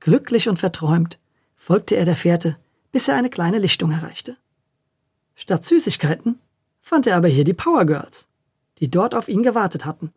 Glücklich 0.00 0.48
und 0.48 0.58
verträumt 0.58 1.18
folgte 1.56 1.96
er 1.96 2.04
der 2.04 2.16
Fährte, 2.16 2.56
bis 2.92 3.08
er 3.08 3.16
eine 3.16 3.30
kleine 3.30 3.58
Lichtung 3.58 3.90
erreichte. 3.90 4.36
Statt 5.34 5.64
Süßigkeiten 5.64 6.40
fand 6.80 7.06
er 7.06 7.16
aber 7.16 7.28
hier 7.28 7.44
die 7.44 7.54
Power 7.54 7.84
Girls, 7.84 8.28
die 8.78 8.90
dort 8.90 9.14
auf 9.14 9.28
ihn 9.28 9.42
gewartet 9.42 9.84
hatten 9.84 10.12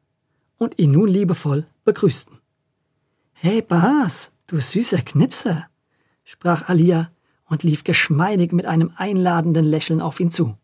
und 0.58 0.78
ihn 0.78 0.92
nun 0.92 1.10
liebevoll 1.10 1.66
begrüßten. 1.84 2.40
Hey 3.34 3.62
Bas, 3.62 4.32
du 4.48 4.60
süßer 4.60 5.02
Knipser, 5.02 5.68
sprach 6.24 6.70
Alia 6.70 7.12
und 7.46 7.64
lief 7.64 7.84
geschmeidig 7.84 8.52
mit 8.52 8.66
einem 8.66 8.94
einladenden 8.96 9.66
Lächeln 9.66 10.02
auf 10.02 10.20
ihn 10.20 10.32
zu. 10.32 10.58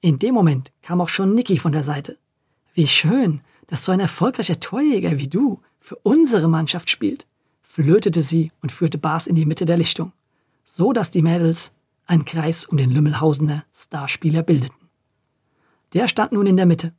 In 0.00 0.18
dem 0.18 0.34
Moment 0.34 0.72
kam 0.82 1.00
auch 1.00 1.08
schon 1.08 1.34
Niki 1.34 1.58
von 1.58 1.72
der 1.72 1.84
Seite. 1.84 2.18
Wie 2.74 2.88
schön, 2.88 3.42
dass 3.66 3.84
so 3.84 3.92
ein 3.92 4.00
erfolgreicher 4.00 4.58
Torjäger 4.58 5.18
wie 5.18 5.28
du 5.28 5.60
für 5.78 5.96
unsere 5.96 6.48
Mannschaft 6.48 6.90
spielt, 6.90 7.26
flötete 7.72 8.22
sie 8.22 8.52
und 8.60 8.70
führte 8.70 8.98
Bas 8.98 9.26
in 9.26 9.34
die 9.34 9.46
Mitte 9.46 9.64
der 9.64 9.78
Lichtung, 9.78 10.12
so 10.62 10.92
dass 10.92 11.10
die 11.10 11.22
Mädels 11.22 11.72
einen 12.04 12.26
Kreis 12.26 12.66
um 12.66 12.76
den 12.76 12.90
Lümmelhausener 12.90 13.64
Starspieler 13.74 14.42
bildeten. 14.42 14.90
Der 15.94 16.06
stand 16.06 16.32
nun 16.32 16.46
in 16.46 16.58
der 16.58 16.66
Mitte, 16.66 16.92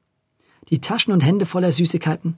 die 0.69 0.81
Taschen 0.81 1.13
und 1.13 1.21
Hände 1.21 1.45
voller 1.45 1.71
Süßigkeiten, 1.71 2.37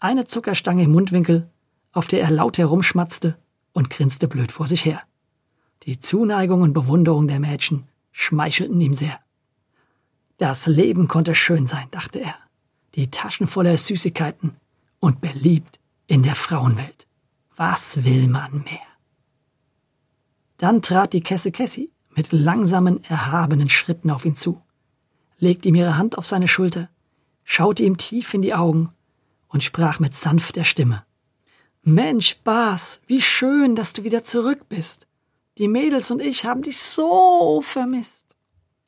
eine 0.00 0.24
Zuckerstange 0.24 0.84
im 0.84 0.92
Mundwinkel 0.92 1.50
auf 1.92 2.08
der 2.08 2.22
er 2.22 2.30
laut 2.30 2.56
herumschmatzte 2.56 3.36
und 3.74 3.90
grinste 3.90 4.28
blöd 4.28 4.50
vor 4.50 4.66
sich 4.66 4.86
her. 4.86 5.02
Die 5.82 6.00
Zuneigung 6.00 6.62
und 6.62 6.72
Bewunderung 6.72 7.28
der 7.28 7.38
Mädchen 7.38 7.86
schmeichelten 8.12 8.80
ihm 8.80 8.94
sehr. 8.94 9.20
Das 10.38 10.66
Leben 10.66 11.06
konnte 11.06 11.34
schön 11.34 11.66
sein, 11.66 11.86
dachte 11.90 12.20
er. 12.20 12.34
Die 12.94 13.10
Taschen 13.10 13.46
voller 13.46 13.76
Süßigkeiten 13.76 14.56
und 15.00 15.20
beliebt 15.20 15.78
in 16.06 16.22
der 16.22 16.34
Frauenwelt. 16.34 17.03
Was 17.56 18.04
will 18.04 18.28
man 18.28 18.62
mehr? 18.64 18.80
Dann 20.56 20.82
trat 20.82 21.12
die 21.12 21.20
Kesse 21.20 21.52
Kessi 21.52 21.90
mit 22.16 22.32
langsamen, 22.32 23.02
erhabenen 23.04 23.68
Schritten 23.68 24.10
auf 24.10 24.24
ihn 24.24 24.36
zu, 24.36 24.62
legte 25.38 25.68
ihm 25.68 25.74
ihre 25.74 25.96
Hand 25.96 26.16
auf 26.18 26.26
seine 26.26 26.48
Schulter, 26.48 26.88
schaute 27.44 27.82
ihm 27.82 27.96
tief 27.96 28.34
in 28.34 28.42
die 28.42 28.54
Augen 28.54 28.92
und 29.48 29.62
sprach 29.62 29.98
mit 29.98 30.14
sanfter 30.14 30.64
Stimme. 30.64 31.04
Mensch, 31.82 32.38
Bas, 32.44 33.00
wie 33.06 33.20
schön, 33.20 33.76
dass 33.76 33.92
du 33.92 34.04
wieder 34.04 34.24
zurück 34.24 34.68
bist. 34.68 35.06
Die 35.58 35.68
Mädels 35.68 36.10
und 36.10 36.20
ich 36.20 36.44
haben 36.44 36.62
dich 36.62 36.78
so 36.78 37.60
vermisst. 37.62 38.36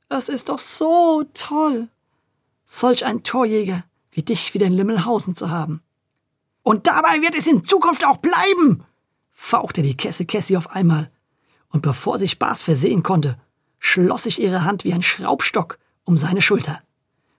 Es 0.09 0.29
ist 0.29 0.49
doch 0.49 0.59
so 0.59 1.25
toll, 1.35 1.89
solch 2.65 3.05
ein 3.05 3.23
Torjäger 3.23 3.85
wie 4.13 4.23
dich 4.23 4.55
wieder 4.55 4.67
in 4.67 4.73
Limmelhausen 4.73 5.35
zu 5.35 5.51
haben. 5.51 5.83
Und 6.67 6.89
dabei 6.89 7.23
wird 7.23 7.37
es 7.37 7.47
in 7.47 7.63
Zukunft 7.63 8.05
auch 8.05 8.17
bleiben, 8.17 8.83
fauchte 9.33 9.83
die 9.83 9.97
Kesse 9.97 10.25
Kessi 10.27 10.57
auf 10.57 10.71
einmal. 10.71 11.13
Und 11.69 11.83
bevor 11.83 12.19
sich 12.19 12.41
Bas 12.41 12.65
versehen 12.65 13.05
konnte, 13.05 13.39
schloss 13.79 14.25
sich 14.25 14.43
ihre 14.43 14.65
Hand 14.65 14.83
wie 14.83 14.93
ein 14.93 15.05
Schraubstock 15.05 15.79
um 16.03 16.19
seine 16.19 16.43
Schulter. 16.43 16.83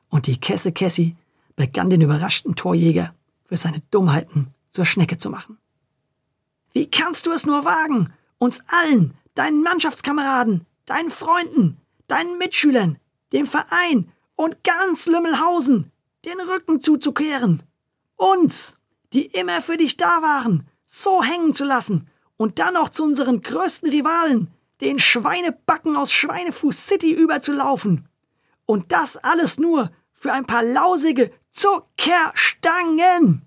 Und 0.08 0.28
die 0.28 0.40
Kesse 0.40 0.72
Kessi 0.72 1.18
begann 1.58 1.90
den 1.90 2.00
überraschten 2.00 2.56
Torjäger 2.56 3.14
für 3.44 3.58
seine 3.58 3.82
Dummheiten 3.92 4.54
zur 4.72 4.86
Schnecke 4.86 5.18
zu 5.18 5.30
machen. 5.30 5.58
Wie 6.72 6.90
kannst 6.90 7.26
du 7.26 7.34
es 7.34 7.46
nur 7.46 7.66
wagen, 7.66 8.14
uns 8.38 8.62
allen, 8.68 9.14
deinen 9.36 9.62
Mannschaftskameraden, 9.62 10.66
deinen 10.86 11.12
Freunden, 11.12 11.82
deinen 12.08 12.38
Mitschülern, 12.38 12.98
dem 13.34 13.46
Verein 13.46 14.10
und 14.38 14.64
ganz 14.64 15.06
Lümmelhausen 15.06 15.92
den 16.24 16.40
Rücken 16.40 16.80
zuzukehren? 16.80 17.62
Uns, 18.16 18.77
die 19.14 19.26
immer 19.28 19.62
für 19.62 19.78
dich 19.78 19.98
da 19.98 20.22
waren, 20.22 20.68
so 20.86 21.24
hängen 21.24 21.54
zu 21.54 21.66
lassen 21.66 22.10
und 22.38 22.60
dann 22.60 22.74
noch 22.76 22.90
zu 22.90 23.04
unseren 23.04 23.42
größten 23.42 23.90
Rivalen, 23.90 24.52
den 24.82 25.00
Schweinebacken 25.00 25.96
aus 25.96 26.12
Schweinefuß 26.12 26.88
City 26.88 27.14
überzulaufen. 27.14 28.08
Und 28.66 28.92
das 28.92 29.18
alles 29.18 29.58
nur 29.58 29.92
für 30.14 30.34
ein 30.34 30.46
paar 30.46 30.64
lausige 30.64 31.32
Zuckerstangen. 31.52 33.44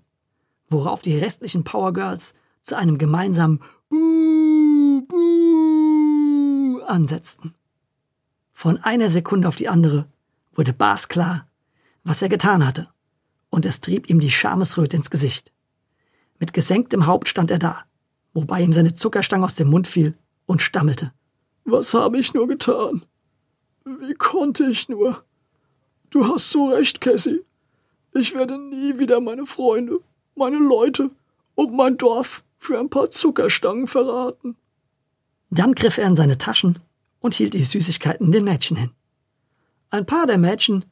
Worauf 0.69 1.01
die 1.01 1.17
restlichen 1.17 1.63
Power 1.63 1.93
Girls 1.93 2.33
zu 2.61 2.75
einem 2.75 2.97
gemeinsamen 2.97 3.61
Buh, 3.89 5.01
Buh 5.01 6.81
ansetzten. 6.85 7.55
Von 8.53 8.77
einer 8.77 9.09
Sekunde 9.09 9.47
auf 9.47 9.55
die 9.55 9.69
andere 9.69 10.07
wurde 10.53 10.73
Bas 10.73 11.07
klar, 11.07 11.47
was 12.03 12.21
er 12.21 12.29
getan 12.29 12.65
hatte, 12.65 12.89
und 13.49 13.65
es 13.65 13.79
trieb 13.79 14.09
ihm 14.09 14.19
die 14.19 14.31
Schamesröte 14.31 14.97
ins 14.97 15.09
Gesicht. 15.09 15.50
Mit 16.41 16.53
gesenktem 16.53 17.05
Haupt 17.05 17.29
stand 17.29 17.51
er 17.51 17.59
da, 17.59 17.83
wobei 18.33 18.63
ihm 18.63 18.73
seine 18.73 18.95
Zuckerstange 18.95 19.45
aus 19.45 19.53
dem 19.53 19.69
Mund 19.69 19.87
fiel 19.87 20.17
und 20.47 20.63
stammelte. 20.63 21.13
Was 21.65 21.93
habe 21.93 22.17
ich 22.17 22.33
nur 22.33 22.47
getan? 22.47 23.05
Wie 23.85 24.15
konnte 24.15 24.65
ich 24.65 24.89
nur? 24.89 25.23
Du 26.09 26.25
hast 26.25 26.49
so 26.49 26.69
recht, 26.69 26.99
Cassie. 26.99 27.41
Ich 28.13 28.33
werde 28.33 28.57
nie 28.57 28.97
wieder 28.97 29.21
meine 29.21 29.45
Freunde, 29.45 29.99
meine 30.33 30.57
Leute 30.57 31.11
und 31.53 31.75
mein 31.75 31.97
Dorf 31.97 32.43
für 32.57 32.79
ein 32.79 32.89
paar 32.89 33.11
Zuckerstangen 33.11 33.87
verraten. 33.87 34.57
Dann 35.51 35.75
griff 35.75 35.99
er 35.99 36.07
in 36.07 36.15
seine 36.15 36.39
Taschen 36.39 36.79
und 37.19 37.35
hielt 37.35 37.53
die 37.53 37.63
Süßigkeiten 37.63 38.31
den 38.31 38.45
Mädchen 38.45 38.77
hin. 38.77 38.89
Ein 39.91 40.07
paar 40.07 40.25
der 40.25 40.39
Mädchen 40.39 40.85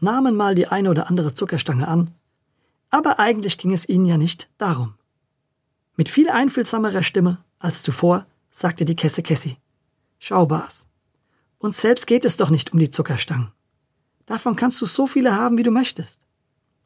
nahmen 0.00 0.34
mal 0.34 0.54
die 0.54 0.66
eine 0.66 0.88
oder 0.88 1.10
andere 1.10 1.34
Zuckerstange 1.34 1.86
an, 1.86 2.10
aber 2.94 3.18
eigentlich 3.18 3.58
ging 3.58 3.72
es 3.72 3.88
ihnen 3.88 4.06
ja 4.06 4.16
nicht 4.16 4.48
darum. 4.56 4.94
Mit 5.96 6.08
viel 6.08 6.30
einfühlsamerer 6.30 7.02
Stimme 7.02 7.42
als 7.58 7.82
zuvor 7.82 8.24
sagte 8.52 8.84
die 8.84 8.94
Kesse 8.94 9.20
Cassie. 9.20 9.56
Schau, 10.20 10.46
Bas, 10.46 10.86
uns 11.58 11.80
selbst 11.80 12.06
geht 12.06 12.24
es 12.24 12.36
doch 12.36 12.50
nicht 12.50 12.72
um 12.72 12.78
die 12.78 12.90
Zuckerstangen. 12.90 13.50
Davon 14.26 14.54
kannst 14.54 14.80
du 14.80 14.86
so 14.86 15.08
viele 15.08 15.36
haben, 15.36 15.58
wie 15.58 15.64
du 15.64 15.72
möchtest. 15.72 16.20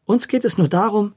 Uns 0.07 0.29
geht 0.29 0.47
es 0.47 0.57
nur 0.57 0.69
darum, 0.69 1.13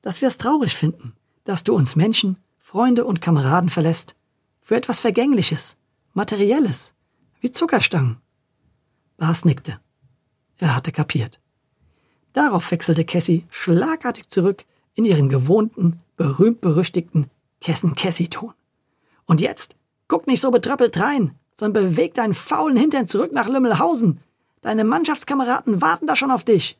dass 0.00 0.20
wir 0.20 0.28
es 0.28 0.38
traurig 0.38 0.76
finden, 0.76 1.16
dass 1.42 1.64
du 1.64 1.74
uns 1.74 1.96
Menschen, 1.96 2.38
Freunde 2.60 3.04
und 3.04 3.20
Kameraden 3.20 3.68
verlässt, 3.68 4.14
für 4.60 4.76
etwas 4.76 5.00
Vergängliches, 5.00 5.76
Materielles, 6.14 6.94
wie 7.40 7.50
Zuckerstangen. 7.50 8.18
Bas 9.16 9.44
nickte. 9.44 9.80
Er 10.58 10.76
hatte 10.76 10.92
kapiert. 10.92 11.40
Darauf 12.36 12.70
wechselte 12.70 13.06
Cassie 13.06 13.46
schlagartig 13.48 14.28
zurück 14.28 14.66
in 14.92 15.06
ihren 15.06 15.30
gewohnten, 15.30 16.00
berühmt-berüchtigten 16.18 17.30
Kessen-Cassie-Ton. 17.62 18.52
Und 19.24 19.40
jetzt, 19.40 19.74
guck 20.06 20.26
nicht 20.26 20.42
so 20.42 20.50
betröppelt 20.50 21.00
rein, 21.00 21.34
sondern 21.54 21.84
beweg 21.84 22.12
deinen 22.12 22.34
faulen 22.34 22.76
Hintern 22.76 23.08
zurück 23.08 23.32
nach 23.32 23.48
Lümmelhausen. 23.48 24.20
Deine 24.60 24.84
Mannschaftskameraden 24.84 25.80
warten 25.80 26.06
da 26.06 26.14
schon 26.14 26.30
auf 26.30 26.44
dich. 26.44 26.78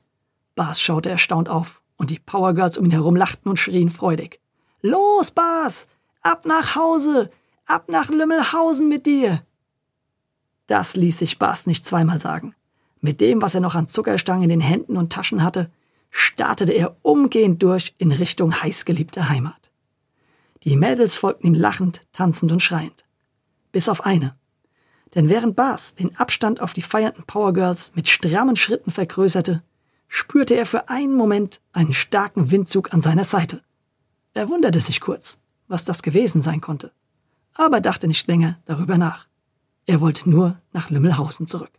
Bas 0.55 0.79
schaute 0.79 1.09
erstaunt 1.09 1.49
auf, 1.49 1.81
und 1.97 2.11
die 2.11 2.19
Powergirls 2.19 2.77
um 2.77 2.85
ihn 2.85 2.91
herum 2.91 3.17
lachten 3.17 3.49
und 3.49 3.59
schrien 3.59 3.89
freudig. 3.89 4.41
Los, 4.83 5.31
Bas! 5.31 5.87
Ab 6.21 6.45
nach 6.45 6.77
Hause! 6.77 7.31
Ab 7.65 7.89
nach 7.89 8.11
Lümmelhausen 8.11 8.91
mit 8.91 9.07
dir! 9.07 9.43
Das 10.67 10.97
ließ 10.97 11.19
sich 11.19 11.39
Bas 11.39 11.65
nicht 11.65 11.87
zweimal 11.87 12.21
sagen. 12.21 12.55
Mit 13.07 13.21
dem, 13.21 13.41
was 13.41 13.55
er 13.55 13.61
noch 13.61 13.77
an 13.77 13.89
Zuckerstangen 13.89 14.43
in 14.43 14.49
den 14.49 14.61
Händen 14.61 14.97
und 14.97 15.13
Taschen 15.13 15.45
hatte, 15.45 15.71
startete 16.11 16.73
er 16.73 16.97
umgehend 17.03 17.63
durch 17.63 17.95
in 17.99 18.11
Richtung 18.11 18.53
heißgeliebte 18.61 19.29
Heimat. 19.29 19.71
Die 20.65 20.75
Mädels 20.75 21.15
folgten 21.15 21.47
ihm 21.47 21.55
lachend, 21.55 22.03
tanzend 22.11 22.51
und 22.51 22.65
schreiend. 22.65 23.05
Bis 23.71 23.89
auf 23.89 24.05
eine. 24.05 24.35
Denn 25.15 25.29
während 25.29 25.55
Bas 25.55 25.95
den 25.95 26.17
Abstand 26.17 26.61
auf 26.61 26.73
die 26.73 26.83
feiernden 26.83 27.23
Powergirls 27.27 27.93
mit 27.95 28.09
strammen 28.09 28.57
Schritten 28.57 28.91
vergrößerte, 28.91 29.63
spürte 30.09 30.57
er 30.57 30.67
für 30.67 30.89
einen 30.89 31.15
Moment 31.15 31.61
einen 31.73 31.93
starken 31.93 32.51
Windzug 32.51 32.93
an 32.93 33.03
seiner 33.03 33.25
Seite. 33.25 33.63
Er 34.35 34.49
wunderte 34.49 34.81
sich 34.81 35.01
kurz, 35.01 35.39
was 35.69 35.85
das 35.85 36.03
gewesen 36.03 36.43
sein 36.43 36.61
konnte, 36.61 36.91
aber 37.55 37.81
dachte 37.81 38.09
nicht 38.09 38.27
länger 38.27 38.59
darüber 38.65 38.99
nach. 38.99 39.29
Er 39.87 40.01
wollte 40.01 40.29
nur 40.29 40.61
nach 40.73 40.91
Lümmelhausen 40.91 41.47
zurück. 41.47 41.71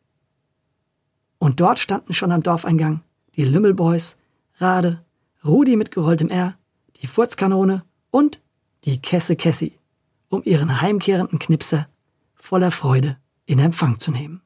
Und 1.40 1.60
dort 1.60 1.80
standen 1.80 2.14
schon 2.14 2.32
am 2.32 2.44
Dorfeingang 2.44 3.02
die 3.36 3.46
Lümmelboys, 3.46 4.18
Rade, 4.58 5.04
Rudi 5.46 5.76
mit 5.76 5.92
gerolltem 5.92 6.30
R, 6.30 6.58
die 7.02 7.08
Furzkanone 7.08 7.84
und 8.10 8.42
die 8.86 9.00
Kesse 9.02 9.36
Kessi, 9.36 9.78
um 10.30 10.42
ihren 10.44 10.82
heimkehrenden 10.82 11.40
Knipser 11.40 11.88
voller 12.36 12.72
Freude 12.72 13.18
in 13.46 13.60
Empfang 13.60 14.00
zu 14.00 14.12
nehmen. 14.12 14.42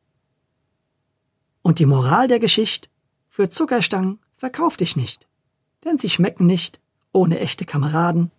Und 1.62 1.80
die 1.80 1.86
Moral 1.86 2.28
der 2.28 2.40
Geschichte? 2.40 2.90
Für 3.30 3.50
Zuckerstangen 3.50 4.20
verkauf 4.34 4.76
dich 4.76 4.96
nicht, 4.96 5.28
denn 5.86 5.98
sie 5.98 6.10
schmecken 6.10 6.46
nicht 6.46 6.82
ohne 7.14 7.40
echte 7.40 7.66
Kameraden 7.66 8.32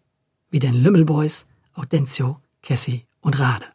wie 0.50 0.58
den 0.58 0.74
Lümmelboys 0.74 1.46
Audencio, 1.74 2.40
Cassie 2.62 3.06
und 3.20 3.38
Rade. 3.40 3.66